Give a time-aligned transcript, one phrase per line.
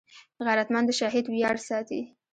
[0.45, 2.01] غیرتمند د شهید ویاړ ساتي